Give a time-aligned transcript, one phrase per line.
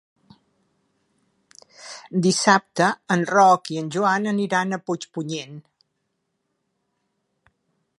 [2.27, 5.65] Dissabte en Roc i en Joan aniran a Puigpunyent.